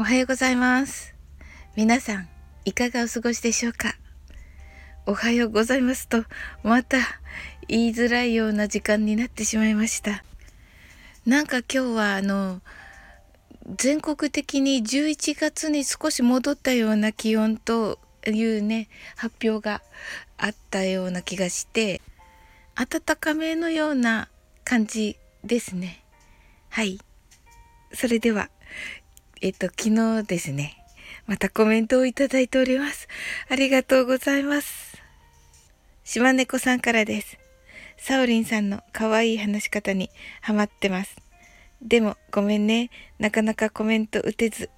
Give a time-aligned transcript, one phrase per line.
[0.00, 1.12] おはようございます。
[1.74, 2.28] 皆さん、
[2.64, 3.96] いかがお過ごしでしょうか？
[5.06, 6.24] おはようございますと、
[6.62, 6.98] また
[7.66, 10.22] 言いづらいような時間になってしまいました。
[11.26, 12.62] なんか今日はあの、
[13.76, 19.82] 全国的に11月に少し戻ったような気温というね、発表が
[20.36, 22.00] あったような気がして、
[22.76, 24.28] 暖かめのような
[24.62, 26.04] 感じですね。
[26.68, 27.00] はい。
[27.92, 28.48] それでは、
[29.40, 30.76] えっと、昨日ですね、
[31.26, 33.06] またコメントをいただいております。
[33.48, 35.00] ありがとうございます。
[36.04, 37.38] 島猫さんからです。
[37.98, 40.10] サオリンさんの可愛い話し方に
[40.40, 41.16] ハマってます。
[41.82, 42.90] でも、ごめんね。
[43.18, 44.70] なかなかコメント打てず。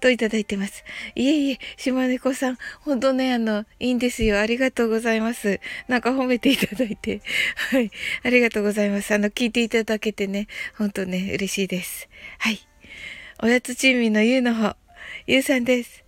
[0.00, 0.84] といただいてます。
[1.14, 4.40] いえいえ、島猫さん、ほんとね、あの、いいんですよ。
[4.40, 5.60] ありがとうございます。
[5.88, 7.22] なんか褒めていただいて。
[7.70, 7.90] はい。
[8.24, 9.14] ありがとうございます。
[9.14, 12.08] あの、聞いていただけてね、ほんとね、嬉しいです。
[12.38, 12.71] はい。
[13.44, 14.76] おやつ珍味のゆうの方、
[15.26, 16.04] ゆうさんです。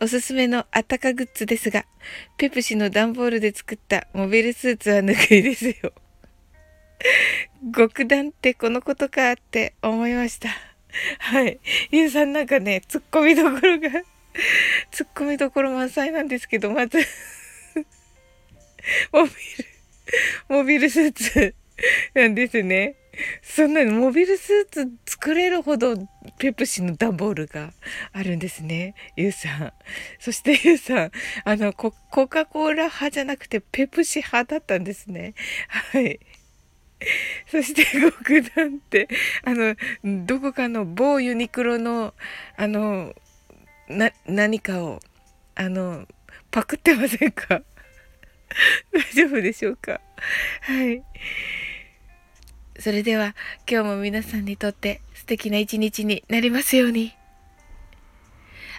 [0.00, 1.84] おすすめのあったかグッズですが、
[2.38, 5.92] ペプシの段ボールで作ったモビルスーツはぬくいですよ。
[7.76, 10.48] 極段ってこのことかって思いました。
[11.18, 11.60] はい。
[11.90, 13.90] ゆうさんなんかね、突っ込みどころが
[14.90, 16.96] 突っ込みどころ満載なんですけど、まず
[19.12, 19.34] モビル、
[20.48, 21.54] モビルスーツ
[22.14, 22.94] なんですね。
[23.42, 25.96] そんなのモビルスーツ作れるほど
[26.38, 27.72] ペプシの段ボールが
[28.12, 28.94] あるんですね。
[29.16, 29.72] ゆうさん。
[30.18, 31.10] そしてゆうさん、
[31.44, 31.92] あのコ、
[32.28, 35.34] カ・コーラ派じゃなくてペプシ派だったんですね。
[35.68, 36.20] はい。
[37.46, 39.08] そして極段って、
[39.44, 39.74] あの、
[40.26, 42.14] どこかの某ユニクロの、
[42.56, 43.14] あの、
[43.88, 45.00] な、何かを、
[45.54, 46.06] あの、
[46.50, 47.62] パクってませんか？
[48.92, 50.00] 大丈夫でしょうか？
[50.62, 51.02] はい。
[52.80, 53.34] それでは
[53.70, 57.14] 今日も皆さんにとって素敵な一日になりますように。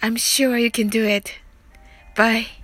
[0.00, 1.30] I'm sure you can do it.
[2.16, 2.63] Bye.